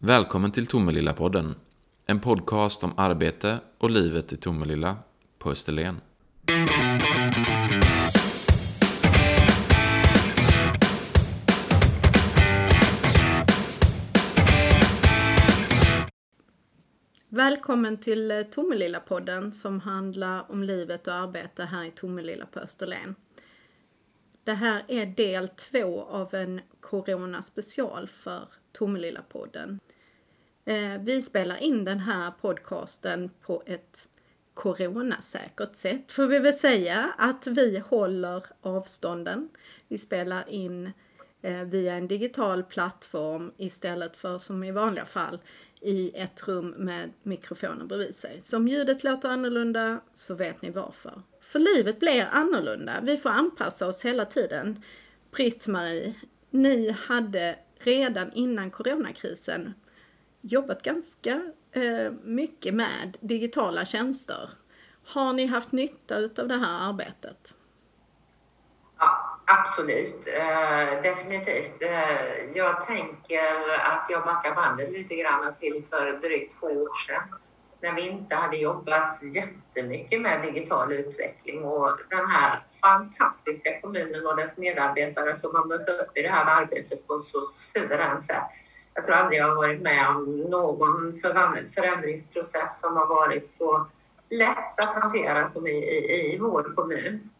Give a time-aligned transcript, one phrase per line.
[0.00, 1.54] Välkommen till Tomelilla-podden.
[2.06, 4.96] En podcast om arbete och livet i Tomelilla
[5.38, 6.00] på Österlen.
[17.28, 23.14] Välkommen till eh, Tomelilla-podden som handlar om livet och arbete här i Tomelilla på Österlen.
[24.44, 29.78] Det här är del två av en Corona special för Tomelilla-podden.
[30.68, 34.08] Eh, vi spelar in den här podcasten på ett
[34.54, 39.48] coronasäkert sätt får vi väl säga att vi håller avstånden.
[39.88, 40.92] Vi spelar in
[41.42, 45.38] eh, via en digital plattform istället för som i vanliga fall
[45.80, 48.40] i ett rum med mikrofonen bredvid sig.
[48.40, 51.22] Så om ljudet låter annorlunda så vet ni varför.
[51.40, 53.00] För livet blir annorlunda.
[53.02, 54.82] Vi får anpassa oss hela tiden.
[55.30, 56.14] Britt-Marie,
[56.50, 59.74] ni hade redan innan coronakrisen
[60.40, 61.30] jobbat ganska
[61.72, 64.50] eh, mycket med digitala tjänster.
[65.06, 67.54] Har ni haft nytta av det här arbetet?
[68.98, 71.82] Ja, absolut, eh, definitivt.
[71.82, 77.38] Eh, jag tänker att jag backar bandet lite grann till för drygt två år sedan
[77.80, 84.36] när vi inte hade jobbat jättemycket med digital utveckling och den här fantastiska kommunen och
[84.36, 88.44] dess medarbetare som har mött upp i det här arbetet på ett så suveränt sätt.
[88.98, 91.16] Jag tror aldrig jag har varit med om någon
[91.74, 93.86] förändringsprocess som har varit så
[94.30, 97.30] lätt att hantera som i, i, i vår kommun.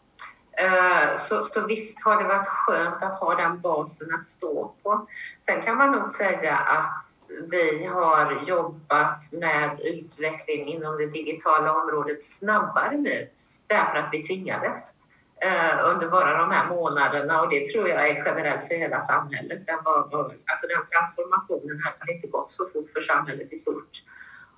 [0.53, 5.07] Eh, så, så visst har det varit skönt att ha den basen att stå på.
[5.41, 7.07] Sen kan man nog säga att
[7.51, 13.29] vi har jobbat med utveckling inom det digitala området snabbare nu
[13.67, 14.93] därför att vi tvingades
[15.41, 19.67] Eh, under bara de här månaderna och det tror jag är generellt för hela samhället.
[19.67, 24.03] Den, var, alltså den transformationen hade inte gått så fort för samhället i stort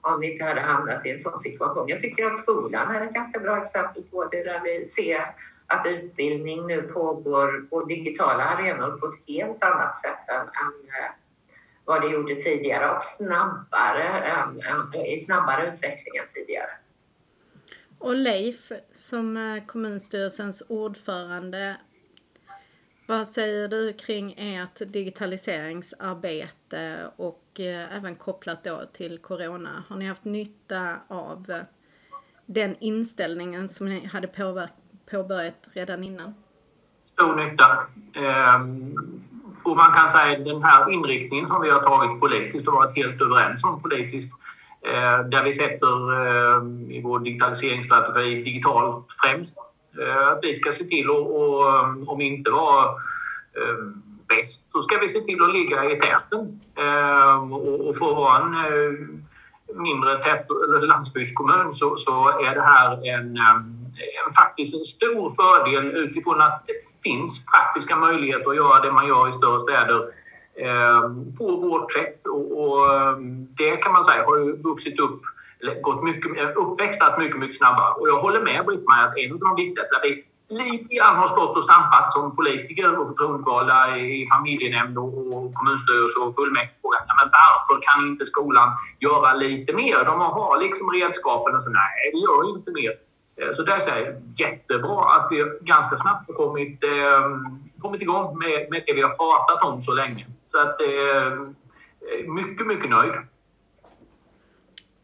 [0.01, 1.89] om vi inte hade hamnat i en sån situation.
[1.89, 5.34] Jag tycker att skolan är ett ganska bra exempel på det där vi ser
[5.67, 11.11] att utbildning nu pågår på digitala arenor på ett helt annat sätt än, än eh,
[11.85, 16.70] vad det gjorde tidigare och snabbare, än, än, i snabbare utveckling än tidigare.
[18.00, 21.77] Och Leif, som är kommunstyrelsens ordförande,
[23.06, 29.84] vad säger du kring ert digitaliseringsarbete och eh, även kopplat då till Corona?
[29.89, 31.52] Har ni haft nytta av
[32.46, 34.28] den inställningen som ni hade
[35.10, 36.34] påbörjat redan innan?
[37.12, 37.78] Stor nytta.
[38.14, 38.94] Ehm,
[39.62, 43.22] och man kan säga den här inriktningen som vi har tagit politiskt och varit helt
[43.22, 44.33] överens om politiskt
[44.86, 49.58] Eh, där vi sätter eh, i vår digitaliseringsstrategi digitalt främst.
[50.01, 52.85] Eh, att vi ska se till att, eh, om inte vara
[53.55, 53.77] eh,
[54.29, 56.61] bäst, så ska vi se till att ligga i täten
[57.86, 59.27] och få vara en
[59.74, 60.46] mindre tät,
[60.83, 63.39] landsbygdskommun så, så är det här en
[64.27, 69.07] en, faktiskt en stor fördel utifrån att det finns praktiska möjligheter att göra det man
[69.07, 70.08] gör i större städer eh,
[70.56, 72.27] Ehm, på vårt sätt.
[72.27, 75.20] Och, och, ehm, det kan man säga har ju vuxit upp,
[75.61, 77.94] eller gått mycket, uppväxtat mycket, mycket snabbare.
[77.94, 80.24] Och jag håller med Britt-Marie att en av de viktigaste, där vi
[80.62, 86.34] lite grann har stått och stampat som politiker och förtroendevalda i familjenämnd och kommunstyrelse och
[86.34, 88.68] fullmäktige ja, men varför kan inte skolan
[88.98, 90.05] göra lite mer?
[90.05, 92.92] De har liksom redskapen och så nej, vi gör inte mer.
[93.40, 94.14] Eh, så där säger jag
[94.46, 97.22] jättebra att vi ganska snabbt har kommit, eh,
[97.83, 100.27] kommit igång med, med det vi har pratat om så länge.
[100.50, 101.38] Så att eh,
[102.27, 103.12] mycket, mycket nöjd.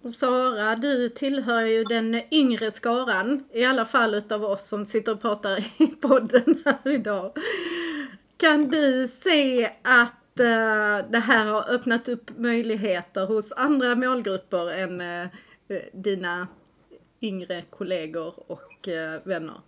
[0.08, 5.20] Sara, du tillhör ju den yngre skaran, i alla fall utav oss som sitter och
[5.20, 7.32] pratar i podden här idag.
[8.36, 15.00] Kan du se att uh, det här har öppnat upp möjligheter hos andra målgrupper än
[15.00, 15.28] uh,
[15.92, 16.48] dina
[17.22, 19.60] yngre kollegor och eh, vänner?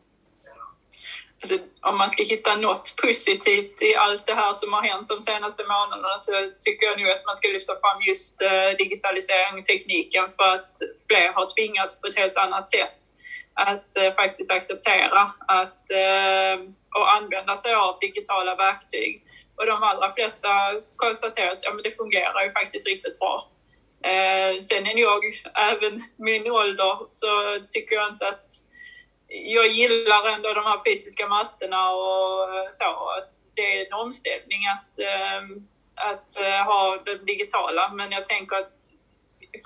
[1.43, 5.21] Alltså, om man ska hitta något positivt i allt det här som har hänt de
[5.21, 9.65] senaste månaderna så tycker jag nog att man ska lyfta fram just eh, digitalisering och
[9.65, 10.73] tekniken för att
[11.07, 12.99] fler har tvingats på ett helt annat sätt
[13.55, 16.57] att eh, faktiskt acceptera att, eh,
[16.97, 19.25] och använda sig av digitala verktyg.
[19.57, 20.49] Och de allra flesta
[20.97, 23.51] konstaterar att ja, men det fungerar ju faktiskt riktigt bra.
[24.05, 25.23] Eh, sen är jag,
[25.73, 27.29] även min ålder, så
[27.69, 28.47] tycker jag inte att...
[29.29, 33.23] Jag gillar ändå de här fysiska mötena och eh, så.
[33.55, 35.43] Det är en omställning att, eh,
[35.95, 38.73] att eh, ha det digitala, men jag tänker att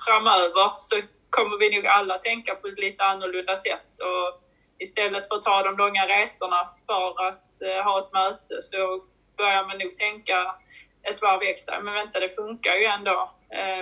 [0.05, 0.95] framöver så
[1.29, 3.99] kommer vi nog alla tänka på ett lite annorlunda sätt.
[3.99, 4.41] Och
[4.79, 9.03] istället för att ta de långa resorna för att ha ett möte så
[9.37, 10.55] börjar man nog tänka
[11.03, 11.79] ett varv extra.
[11.79, 13.31] Men vänta, det funkar ju ändå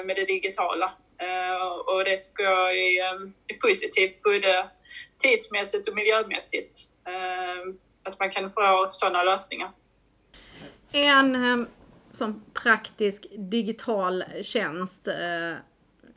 [0.06, 0.92] med det digitala.
[1.86, 3.32] Och det tycker jag är,
[3.62, 4.70] positivt både
[5.18, 6.78] tidsmässigt och miljömässigt.
[8.06, 9.72] Att man kan få sådana lösningar.
[10.92, 11.68] En
[12.12, 15.08] som praktisk digital tjänst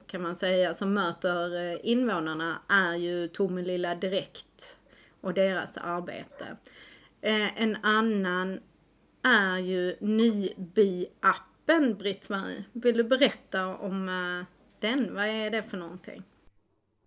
[0.07, 4.79] kan man säga som möter invånarna är ju Tomelilla Direkt
[5.21, 6.57] och deras arbete.
[7.57, 8.61] En annan
[9.23, 12.65] är ju Nyby-appen, Britt-Marie.
[12.73, 14.45] Vill du berätta om eh,
[14.81, 15.15] den?
[15.15, 16.23] Vad är det för någonting?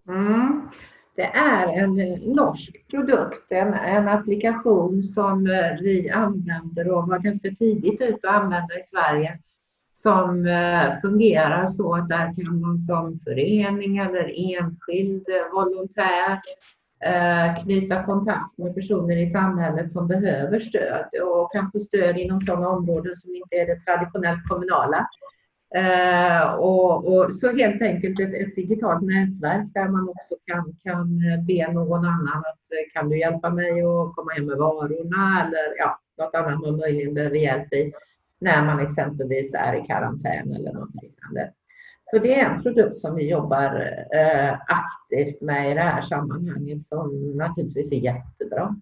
[0.08, 0.70] Mm.
[1.18, 1.96] Det är en
[2.36, 8.36] norsk produkt, en, en applikation som eh, vi använder och var ganska tidigt ute att
[8.36, 9.40] använda i Sverige
[9.94, 16.42] som eh, fungerar så att där kan man som förening eller enskild eh, volontär
[17.64, 23.16] knyta kontakt med personer i samhället som behöver stöd och kanske stöd inom sådana områden
[23.16, 25.08] som inte är det traditionellt kommunala.
[25.76, 31.22] Eh, och, och, så helt enkelt ett, ett, digitalt nätverk där man också kan, kan
[31.32, 35.46] eh, be någon annan att eh, kan du hjälpa mig att komma hem med varorna
[35.46, 37.94] eller ja, något annat man möjligen behöver hjälp i
[38.40, 41.54] när man exempelvis är i karantän eller något liknande.
[42.06, 43.76] Så det är en produkt som vi jobbar
[44.16, 48.76] eh, aktivt med i det här sammanhanget som naturligtvis är jättebra.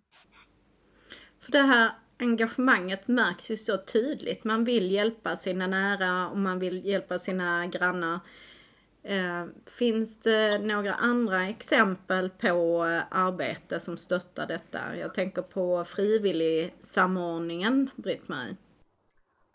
[1.42, 4.44] För det här engagemanget märks ju så tydligt.
[4.44, 8.20] Man vill hjälpa sina nära och man vill hjälpa sina grannar.
[9.04, 14.80] Eh, finns det några andra exempel på eh, arbete som stöttar detta?
[15.00, 18.56] Jag tänker på frivillig samordningen, Britt-Marie.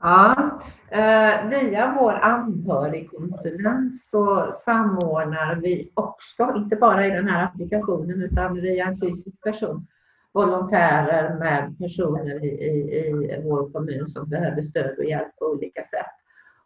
[0.03, 8.23] Ja, eh, via vår anhörigkonsulent så samordnar vi också, inte bara i den här applikationen
[8.23, 9.87] utan via en fysisk person,
[10.33, 15.85] volontärer med personer i, i, i vår kommun som behöver stöd och hjälp på olika
[15.85, 16.07] sätt.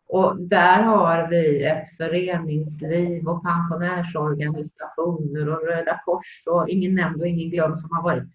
[0.08, 7.26] Och där har vi ett föreningsliv och pensionärsorganisationer och Röda Kors och ingen nämnd och
[7.26, 8.28] ingen glömd som har varit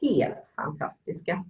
[0.00, 1.44] helt fantastiska.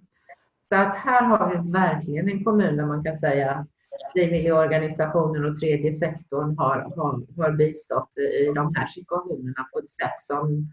[0.69, 3.67] Så att här har vi verkligen en kommun där man kan säga att
[4.13, 10.19] frivilligorganisationer och tredje sektorn har, har, har bistått i de här situationerna på ett sätt
[10.19, 10.71] som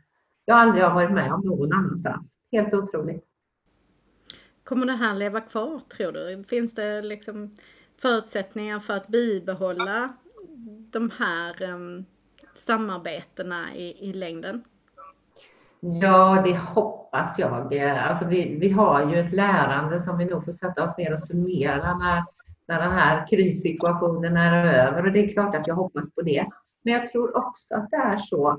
[0.48, 2.38] jag aldrig har varit med om någon annanstans.
[2.52, 3.24] Helt otroligt.
[4.64, 6.42] Kommer det här leva kvar tror du?
[6.42, 7.54] Finns det liksom
[8.00, 10.12] förutsättningar för att bibehålla
[10.92, 12.04] de här um,
[12.54, 14.64] samarbetena i, i längden?
[15.80, 17.78] Ja, det hoppas jag.
[17.78, 21.20] Alltså vi, vi har ju ett lärande som vi nog får sätta oss ner och
[21.20, 22.24] summera när,
[22.68, 25.06] när den här krissituationen är över.
[25.06, 26.46] Och det är klart att jag hoppas på det.
[26.84, 28.58] Men jag tror också att det är så att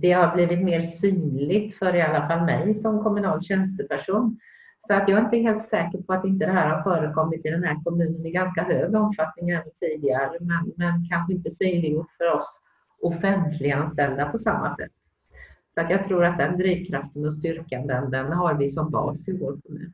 [0.00, 4.38] det har blivit mer synligt för i alla fall mig som kommunal tjänsteperson.
[4.78, 7.50] Så att jag är inte helt säker på att inte det här har förekommit i
[7.50, 12.32] den här kommunen i ganska hög omfattning än tidigare, men, men kanske inte synliggjort för
[12.32, 12.60] oss
[13.02, 14.92] offentliganställda på samma sätt.
[15.74, 19.28] Så att jag tror att den drivkraften och styrkan den, den har vi som bas
[19.28, 19.92] i vår kommun.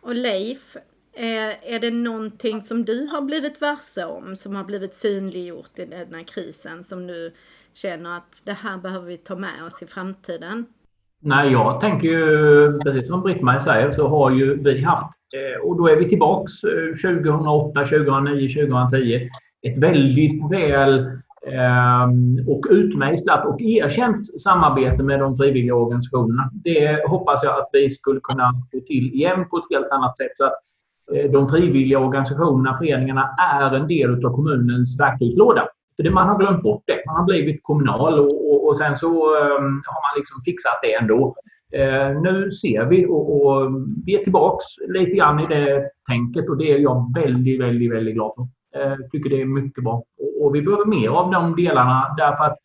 [0.00, 0.76] Och Leif,
[1.12, 5.84] eh, är det någonting som du har blivit varse om, som har blivit synliggjort i
[5.84, 7.32] den här krisen, som du
[7.82, 10.66] känner att det här behöver vi ta med oss i framtiden?
[11.20, 15.04] Nej, jag tänker ju, precis som Britt-Marie säger, så har ju vi haft,
[15.34, 16.52] eh, och då är vi tillbaks
[17.02, 19.28] 2008, 2009, 2010,
[19.62, 20.98] ett väldigt väl
[21.46, 26.50] ehm, och utmejslat och erkänt samarbete med de frivilliga organisationerna.
[26.52, 30.32] Det hoppas jag att vi skulle kunna få till igen på ett helt annat sätt.
[30.36, 30.62] Så att
[31.14, 35.68] eh, de frivilliga organisationerna, föreningarna, är en del av kommunens verktygslåda.
[35.98, 37.02] För det, man har glömt bort det.
[37.06, 40.94] Man har blivit kommunal och, och, och sen så um, har man liksom fixat det
[40.94, 41.36] ändå.
[41.76, 43.70] Uh, nu ser vi och, och,
[44.06, 48.14] vi är tillbaks lite grann i det tänket och det är jag väldigt, väldigt, väldigt
[48.14, 48.46] glad för.
[48.72, 50.02] Jag tycker det är mycket bra.
[50.40, 52.58] Och vi behöver mer av de delarna därför att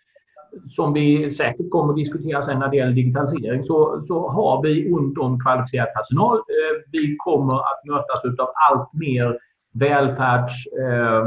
[0.70, 4.94] som vi säkert kommer att diskutera sen när det gäller digitalisering så, så har vi
[4.94, 6.38] ont om kvalificerad personal.
[6.38, 9.38] Eh, vi kommer att mötas av allt mer
[9.74, 11.26] välfärds, eh,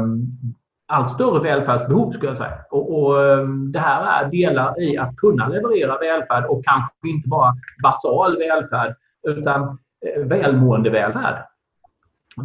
[0.87, 2.57] allt större välfärdsbehov skulle jag säga.
[2.71, 7.29] Och, och, ehm, det här är delar i att kunna leverera välfärd och kanske inte
[7.29, 8.95] bara basal välfärd
[9.27, 9.61] utan
[10.05, 11.45] eh, välmående välfärd.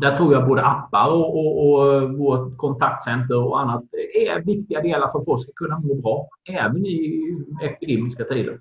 [0.01, 3.85] Där tror jag både appar och, och, och vårt kontaktcenter och annat
[4.15, 7.23] är viktiga delar för att folk ska kunna må bra, även i
[7.63, 8.61] epidemiska tider.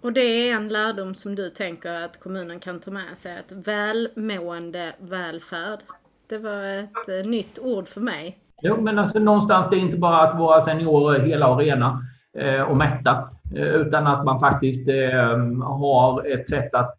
[0.00, 3.52] Och det är en lärdom som du tänker att kommunen kan ta med sig, att
[3.52, 5.78] välmående välfärd.
[6.28, 8.38] Det var ett eh, nytt ord för mig.
[8.62, 12.02] Jo, men alltså någonstans det är inte bara att våra seniorer är hela och rena
[12.38, 16.96] eh, och mätta, eh, utan att man faktiskt eh, har ett sätt att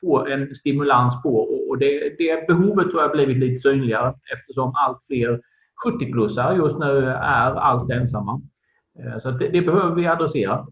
[0.00, 1.38] få en stimulans på.
[1.68, 5.40] Och det, det behovet tror jag blivit lite synligare eftersom allt fler
[5.84, 8.40] 70-plussare just nu är allt ensamma.
[8.98, 10.66] Eh, så det, det behöver vi adressera.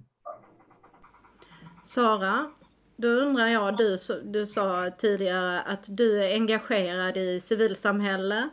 [1.84, 2.46] Sara,
[2.96, 8.48] då undrar jag, du, du sa tidigare att du är engagerad i civilsamhälle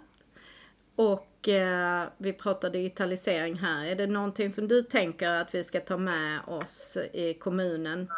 [0.96, 3.86] och eh, vi pratar digitalisering här.
[3.86, 8.10] Är det någonting som du tänker att vi ska ta med oss i kommunen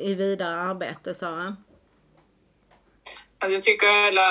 [0.00, 1.56] i vidare arbete, Sara?
[3.38, 4.28] Alltså jag tycker hela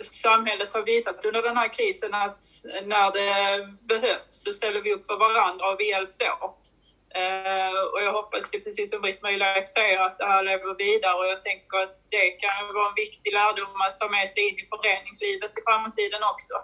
[0.00, 2.44] samhället har visat under den här krisen att
[2.84, 6.71] när det behövs så ställer vi upp för varandra och vi hjälps åt.
[7.20, 11.14] Eh, och jag hoppas ju precis som Britt-Marie Leif säger att det här lever vidare
[11.14, 14.58] och jag tänker att det kan vara en viktig lärdom att ta med sig in
[14.62, 16.54] i föreningslivet i framtiden också.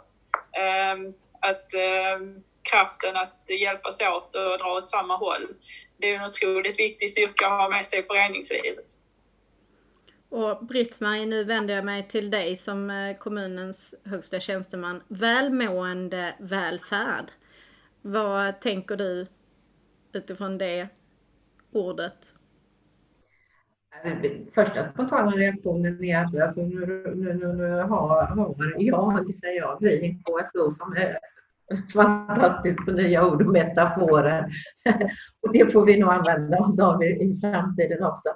[0.62, 1.02] Ehm,
[1.50, 5.46] att ehm, kraften att hjälpas åt och dra åt samma håll,
[5.98, 8.86] det är en otroligt viktig styrka att ha med sig i föreningslivet.
[10.30, 15.02] Och Britt-Marie, nu vänder jag mig till dig som eh, kommunens högsta tjänsteman.
[15.08, 17.30] Välmående välfärd.
[18.02, 19.26] Vad tänker du
[20.18, 20.88] utifrån det
[21.72, 22.34] ordet?
[24.04, 24.12] Äh,
[24.54, 29.78] första spontana reaktionen är att alltså, nu, nu, nu, nu har, har jag, säger jag,
[29.80, 31.18] vi i KSO som är
[31.92, 34.46] fantastiskt på nya ord och metaforer.
[35.42, 38.28] och det får vi nog använda oss av i, i framtiden också.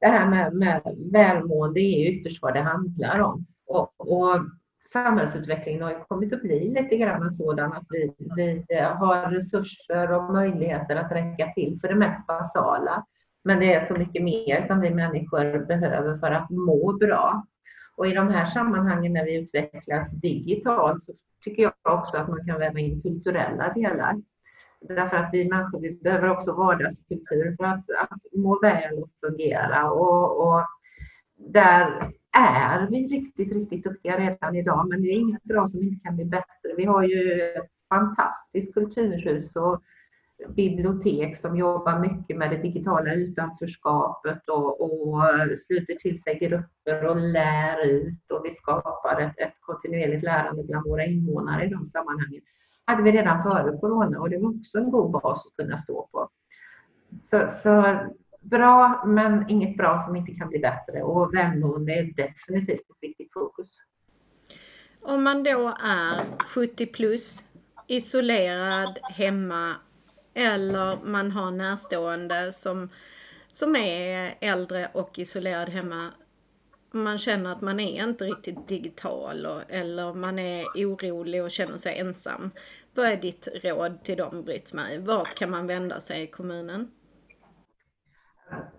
[0.00, 0.82] Det här med, med
[1.12, 3.46] välmående är ju ytterst vad det handlar om.
[3.66, 4.36] Och, och
[4.80, 10.32] samhällsutvecklingen har kommit att bli lite grann sådan att vi, vi eh, har resurser och
[10.32, 13.06] möjligheter att räcka till för det mest basala.
[13.44, 17.46] Men det är så mycket mer som vi människor behöver för att må bra.
[17.96, 21.12] Och i de här sammanhangen när vi utvecklas digitalt så
[21.44, 24.16] tycker jag också att man kan väva in kulturella delar.
[24.80, 29.90] Därför att vi människor vi behöver också vardagskultur för att, att må väl och fungera.
[29.90, 30.64] Och, och
[31.36, 36.04] där är vi riktigt, riktigt duktiga redan idag, men det är inget bra som inte
[36.04, 36.74] kan bli bättre.
[36.76, 39.82] Vi har ju ett fantastiskt kulturhus och
[40.48, 45.22] bibliotek som jobbar mycket med det digitala utanförskapet och, och
[45.66, 50.86] sluter till sig grupper och lär ut och vi skapar ett, ett kontinuerligt lärande bland
[50.86, 52.42] våra invånare i de sammanhangen.
[52.84, 56.08] hade vi redan före corona och det var också en god bas att kunna stå
[56.12, 56.28] på.
[57.22, 57.94] Så, så
[58.40, 63.32] bra, men inget bra som inte kan bli bättre och välmående är definitivt ett viktigt
[63.32, 63.78] fokus.
[65.02, 67.42] Om man då är 70 plus,
[67.86, 69.74] isolerad hemma
[70.34, 72.88] eller man har närstående som,
[73.52, 76.10] som är äldre och isolerad hemma.
[76.92, 81.76] Man känner att man är inte riktigt digital och, eller man är orolig och känner
[81.76, 82.50] sig ensam.
[82.94, 84.98] Vad är ditt råd till dem, Britt-Marie?
[84.98, 86.90] Vart kan man vända sig i kommunen?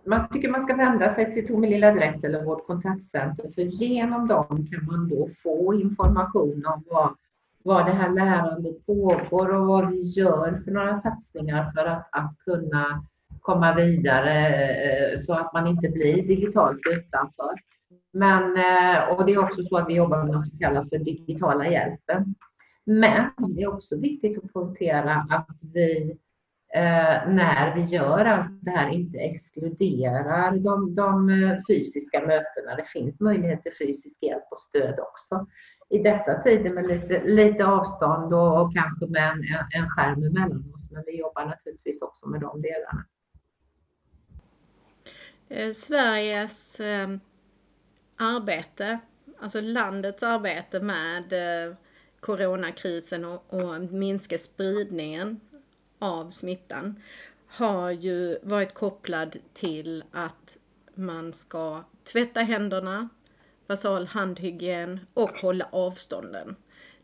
[0.06, 4.68] Man tycker man ska vända sig till Tomelilla Direkt eller vårt kontaktcenter för genom dem
[4.72, 7.16] kan man då få information om vad,
[7.64, 12.36] vad det här lärandet pågår och vad vi gör för några satsningar för att, att
[12.46, 13.04] kunna
[13.42, 17.54] komma vidare eh, så att man inte blir digitalt utanför.
[18.14, 20.98] Men, eh, och det är också så att vi jobbar med något som kallas för
[20.98, 22.36] digitala hjälpen.
[22.86, 26.18] Men det är också viktigt att poängtera att vi
[26.74, 32.76] Eh, när vi gör allt det här inte exkluderar de, de eh, fysiska mötena.
[32.78, 35.48] Det finns möjlighet till fysisk hjälp och stöd också
[35.90, 39.44] i dessa tider med lite, lite avstånd och, och kanske med en,
[39.82, 40.92] en skärm emellan oss.
[40.92, 43.06] Men vi jobbar naturligtvis också med de delarna.
[45.50, 47.10] Eh, Sveriges eh,
[48.20, 49.00] arbete,
[49.40, 51.76] alltså landets arbete med eh,
[52.20, 55.40] coronakrisen och, och minska spridningen
[56.02, 57.02] av smittan
[57.48, 60.58] har ju varit kopplad till att
[60.96, 63.10] man ska tvätta händerna,
[63.68, 66.56] basal handhygien och hålla avstånden.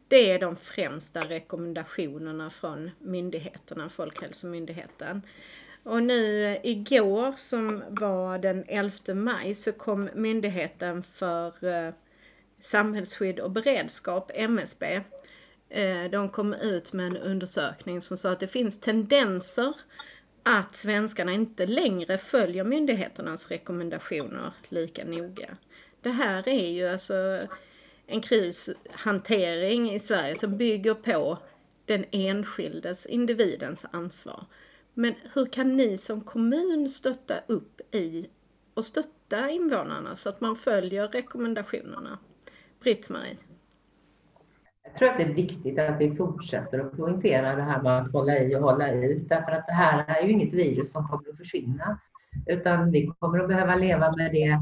[0.08, 5.22] Det är de främsta rekommendationerna från myndigheterna, Folkhälsomyndigheten.
[5.84, 11.94] Och nu igår som var den 11 maj så kom Myndigheten för eh,
[12.60, 15.02] samhällsskydd och beredskap, MSB,
[15.70, 19.74] Eh, de kom ut med en undersökning som sa att det finns tendenser
[20.44, 25.58] att svenskarna inte längre följer myndigheternas rekommendationer lika noga.
[26.02, 27.40] Det här är ju alltså
[28.08, 31.38] en krishantering i Sverige som bygger på
[31.86, 34.46] den enskildes, individens ansvar.
[34.94, 38.30] Men hur kan ni som kommun stötta upp i
[38.74, 42.20] och stötta invånarna så att man följer rekommendationerna?
[42.80, 43.38] Britt-Marie?
[44.88, 48.12] Jag tror att det är viktigt att vi fortsätter att poängtera det här med att
[48.12, 49.30] hålla i och hålla ut.
[49.30, 52.00] Därför att det här är ju inget virus som kommer att försvinna.
[52.46, 54.60] Utan vi kommer att behöva leva med det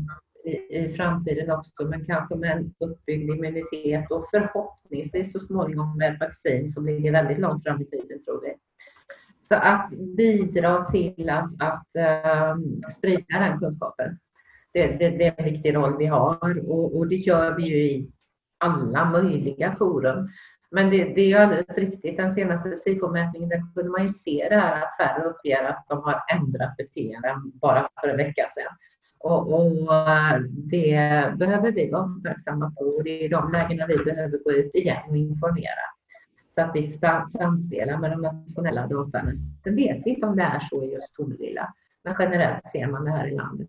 [0.52, 6.14] i, i framtiden också, men kanske med en uppbyggd immunitet och förhoppningsvis så småningom med
[6.14, 8.54] ett vaccin som ligger väldigt långt fram i tiden, tror vi.
[9.50, 11.88] Så att bidra till att, att
[12.54, 14.20] um, sprida den kunskapen,
[14.74, 17.92] det, det, det, är en viktig roll vi har och, och det gör vi ju
[17.92, 18.12] i
[18.58, 20.30] alla möjliga forum.
[20.72, 24.48] Men det, det är ju alldeles riktigt, den senaste SIFO-mätningen där kunde man ju se
[24.50, 28.78] det här att färre uppger att de har ändrat beteende bara för en vecka sedan.
[29.20, 30.98] Och, och, eh, det
[31.38, 35.10] behöver vi vara uppmärksamma på och det är de lägena vi behöver gå ut igen
[35.10, 35.86] och informera.
[36.50, 39.36] Så att vi samspelar med de nationella datan.
[39.64, 43.06] Sen vet vi inte om det är så i just Tomelilla, men generellt ser man
[43.06, 43.68] det här i landet.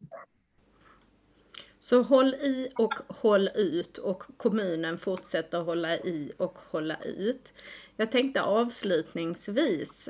[1.88, 7.52] Så håll i och håll ut och kommunen fortsätter hålla i och hålla ut.
[7.97, 10.09] Jag tänkte avslutningsvis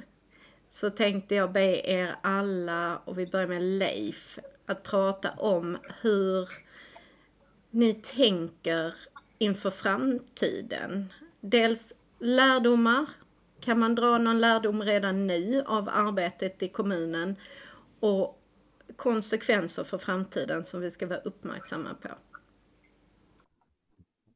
[0.68, 6.48] så tänkte jag be er alla, och vi börjar med Leif, att prata om hur
[7.70, 8.94] ni tänker
[9.38, 11.12] inför framtiden.
[11.40, 13.06] Dels lärdomar.
[13.60, 17.36] Kan man dra någon lärdom redan nu av arbetet i kommunen?
[18.00, 18.42] Och
[18.96, 22.08] konsekvenser för framtiden som vi ska vara uppmärksamma på?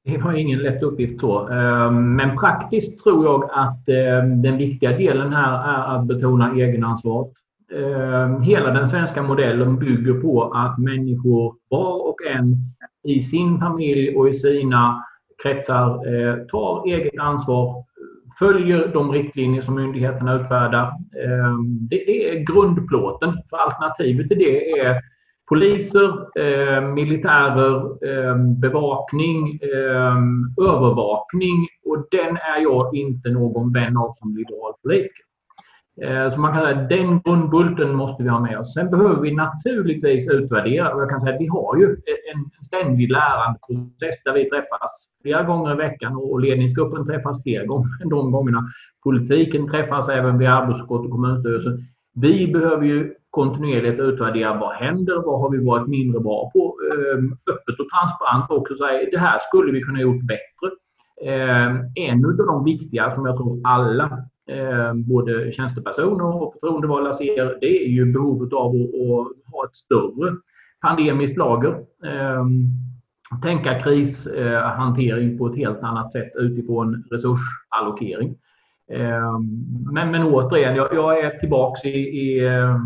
[0.05, 1.49] Det var ingen lätt uppgift då.
[1.49, 7.33] Ehm, men praktiskt tror jag att ehm, den viktiga delen här är att betona egenansvaret.
[7.73, 12.57] Ehm, hela den svenska modellen bygger på att människor var och en
[13.05, 15.05] i sin familj och i sina
[15.43, 17.85] kretsar eh, tar eget ansvar
[18.39, 20.87] följer de riktlinjer som myndigheterna utfärdar.
[21.25, 21.59] Eh,
[21.91, 25.01] det är grundplåten, för alternativet till det är
[25.49, 26.09] poliser,
[26.41, 27.75] eh, militärer,
[28.11, 29.61] eh, bevakning,
[30.61, 35.30] övervakning och den är jag inte någon vän av som liberal politiker.
[36.03, 38.75] Eh, så man kan säga att den grundbulten måste vi ha med oss.
[38.75, 41.87] Sen behöver vi naturligtvis utvärdera och jag kan säga att vi har ju
[42.35, 48.03] en ständig lärandeprocess där vi träffas flera gånger i veckan och ledningsgruppen träffas fler gånger
[48.03, 48.69] än de gångerna.
[49.05, 51.79] Politiken träffas även vid arbetsutskott och kommunstyrelsen.
[52.15, 56.77] Vi behöver ju kontinuerligt utvärdera vad händer, vad har vi varit mindre bra på?
[56.93, 60.69] Ehm, öppet och transparent också säga det här skulle vi kunna gjort bättre.
[61.25, 67.59] Ehm, en av de viktiga som jag tror alla eh, både tjänstepersoner och förtroendevalda ser,
[67.61, 70.37] det är ju behovet av att, att ha ett större
[70.81, 71.71] pandemiskt lager.
[72.05, 72.45] Eh,
[73.43, 78.37] tänka krishantering eh, på ett helt annat sätt utifrån resursallokering.
[78.93, 79.41] Eh,
[79.93, 82.77] men, men återigen, jag, jag är tillbaks i, i eh,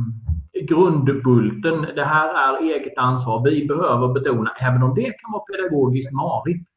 [0.63, 1.87] grundbulten.
[1.95, 3.45] Det här är eget ansvar.
[3.45, 6.69] Vi behöver betona, även om det kan vara pedagogiskt marigt,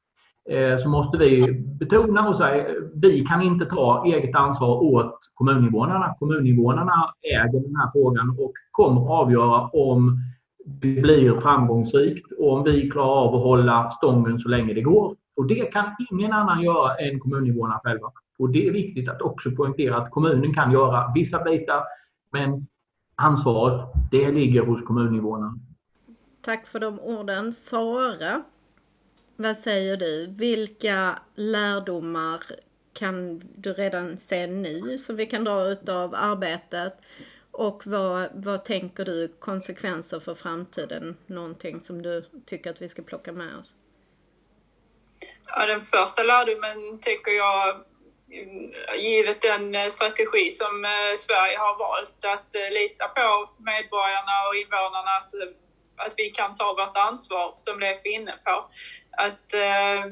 [0.49, 6.15] Eh, så måste vi betona och säga vi kan inte ta eget ansvar åt kommuninvånarna.
[6.19, 10.17] Kommuninvånarna äger den här frågan och kommer att avgöra om
[10.65, 15.15] det blir framgångsrikt och om vi klarar av att hålla stången så länge det går.
[15.35, 18.11] Och det kan ingen annan göra än kommuninvånarna själva.
[18.39, 21.83] Och det är viktigt att också poängtera att kommunen kan göra vissa bitar,
[22.31, 22.67] men
[23.15, 25.59] ansvaret, det ligger hos kommuninvånarna.
[26.41, 27.53] Tack för de orden.
[27.53, 28.43] Sara,
[29.37, 30.27] vad säger du?
[30.27, 32.43] Vilka lärdomar
[32.93, 36.93] kan du redan se nu som vi kan dra av arbetet?
[37.51, 41.17] Och vad, vad tänker du konsekvenser för framtiden?
[41.27, 43.75] Någonting som du tycker att vi ska plocka med oss?
[45.45, 47.83] Ja, den första lärdomen tänker jag,
[48.97, 55.11] givet den strategi som eh, Sverige har valt, att eh, lita på medborgarna och invånarna
[55.19, 58.69] att, eh, att vi kan ta vårt ansvar, som Leif är inne på
[59.17, 60.05] att eh,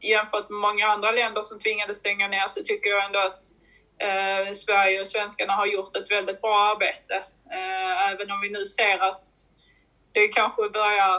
[0.00, 3.42] jämfört med många andra länder som tvingades stänga ner så tycker jag ändå att
[4.06, 7.14] eh, Sverige och svenskarna har gjort ett väldigt bra arbete.
[7.50, 9.30] Eh, även om vi nu ser att
[10.12, 11.16] det kanske börjar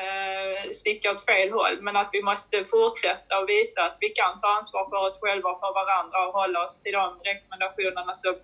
[0.00, 4.38] eh, sticka åt fel håll, men att vi måste fortsätta och visa att vi kan
[4.40, 8.34] ta ansvar för oss själva och för varandra och hålla oss till de rekommendationerna som,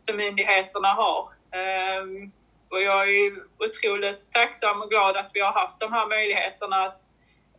[0.00, 1.24] som myndigheterna har.
[1.58, 2.04] Eh,
[2.70, 7.02] och jag är otroligt tacksam och glad att vi har haft de här möjligheterna att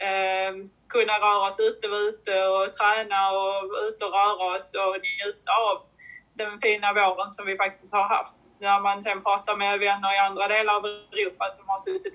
[0.07, 0.51] eh,
[0.89, 5.51] kunna röra oss ute, vara ute och träna och ute och röra oss och njuta
[5.69, 5.77] av
[6.33, 8.39] den fina våren som vi faktiskt har haft.
[8.59, 12.13] När man sen pratar med vänner i andra delar av Europa som har suttit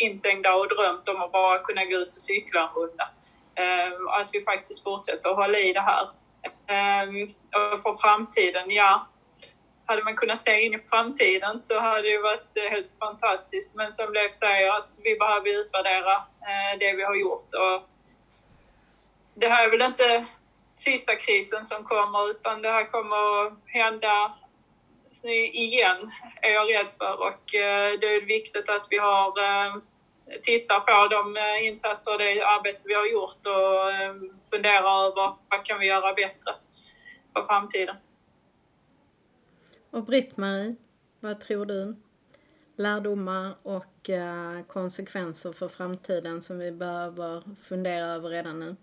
[0.00, 3.08] instängda och drömt om att bara kunna gå ut och cykla en runda.
[3.62, 6.06] Eh, att vi faktiskt fortsätter att hålla i det här.
[6.74, 7.08] Eh,
[7.72, 9.06] och för framtiden, ja,
[9.86, 13.74] hade man kunnat se in i framtiden så hade det varit eh, helt fantastiskt.
[13.74, 16.14] Men som Leif säger, att vi behöver utvärdera
[16.50, 17.48] eh, det vi har gjort.
[17.54, 17.88] Och
[19.34, 20.26] det här är väl inte
[20.74, 24.32] sista krisen som kommer, utan det här kommer att hända
[25.52, 26.10] igen,
[26.42, 27.20] är jag rädd för.
[27.20, 29.32] Och eh, det är viktigt att vi har
[30.42, 35.78] tittar på de insatser och det arbete vi har gjort och funderar över vad kan
[35.78, 36.54] vi göra bättre
[37.32, 37.96] för framtiden.
[39.90, 40.76] Och Britt-Marie,
[41.20, 41.96] vad tror du?
[42.76, 48.76] Lärdomar och eh, konsekvenser för framtiden som vi behöver fundera över redan nu?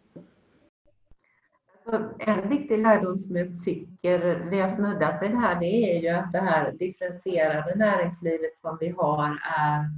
[1.86, 6.10] Alltså, en viktig lärdom som jag tycker vi har snuddat vid här, det är ju
[6.10, 9.26] att det här differentierade näringslivet som vi har
[9.58, 9.90] är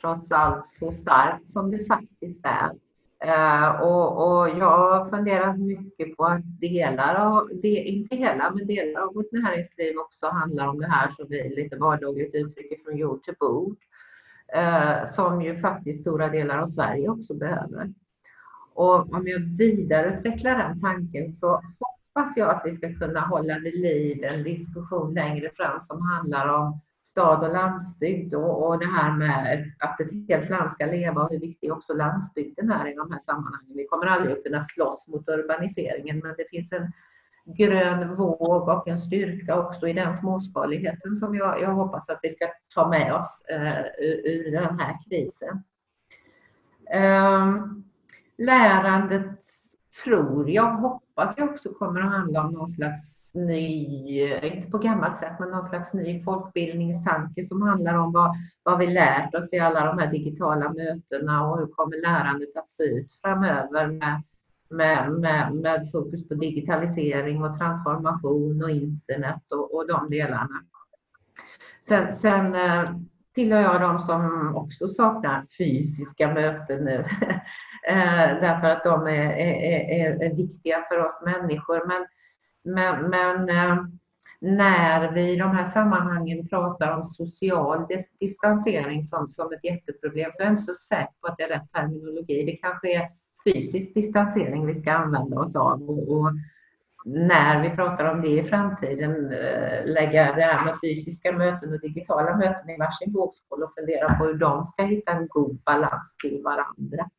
[0.00, 2.70] trots allt så starkt som det faktiskt är.
[3.24, 8.66] Eh, och, och, jag har funderat mycket på att delar av, det, inte hela, men
[8.66, 12.96] delar av vårt näringsliv också handlar om det här som vi lite vardagligt uttrycker från
[12.96, 13.76] jord till bord.
[14.54, 17.92] Eh, som ju faktiskt stora delar av Sverige också behöver.
[18.74, 23.80] Och om jag vidareutvecklar den tanken så hoppas jag att vi ska kunna hålla vid
[23.80, 29.12] liv en diskussion längre fram som handlar om stad och landsbygd och, och det här
[29.12, 33.12] med att ett helt land ska leva och hur viktig också landsbygden är i de
[33.12, 33.76] här sammanhangen.
[33.76, 36.92] Vi kommer aldrig att kunna slåss mot urbaniseringen men det finns en
[37.44, 42.30] grön våg och en styrka också i den småskaligheten som jag, jag hoppas att vi
[42.30, 45.62] ska ta med oss eh, ur, ur den här krisen.
[46.90, 47.56] Eh,
[48.38, 49.38] lärandet
[50.04, 53.86] tror jag, hoppas jag också kommer att handla om någon slags ny,
[54.42, 58.86] inte på gammalt sätt, men någon slags ny folkbildningstanke som handlar om vad, vad vi
[58.86, 63.14] lärt oss i alla de här digitala mötena och hur kommer lärandet att se ut
[63.22, 64.22] framöver med,
[64.70, 70.62] med, med, med fokus på digitalisering och transformation och internet och, och de delarna.
[71.80, 72.90] Sen, sen eh,
[73.34, 77.04] tillhör jag de som också saknar fysiska möten nu.
[77.88, 81.86] Eh, därför att de är, är, är, viktiga för oss människor.
[81.86, 82.06] Men,
[82.74, 83.84] men, men eh,
[84.40, 87.86] när vi i de här sammanhangen pratar om social
[88.20, 91.48] distansering som, som ett jätteproblem så är jag inte så säker på att det är
[91.48, 92.44] rätt terminologi.
[92.44, 93.08] Det kanske är
[93.44, 95.90] fysisk distansering vi ska använda oss av.
[95.90, 96.32] Och, och
[97.04, 101.80] när vi pratar om det i framtiden eh, lägga det här med fysiska möten och
[101.80, 106.16] digitala möten i varsin vågskål och fundera på hur de ska hitta en god balans
[106.22, 107.10] till varandra.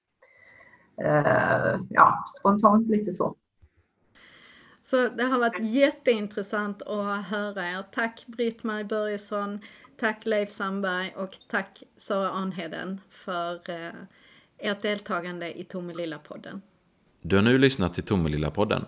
[1.01, 3.35] Eh, ja, spontant lite så.
[4.81, 7.83] Så det har varit jätteintressant att höra er.
[7.91, 9.59] Tack Britt-Marie Börjesson,
[9.99, 13.91] tack Leif Sandberg och tack Sara Arnheden för eh,
[14.57, 16.61] ert deltagande i Tomelilla-podden.
[17.21, 18.85] Du har nu lyssnat till Tomelilla-podden,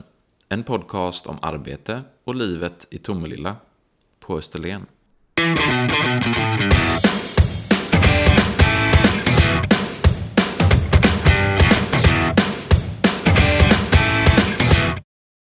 [0.49, 3.55] en podcast om arbete och livet i Tomelilla
[4.19, 4.85] på Österlen.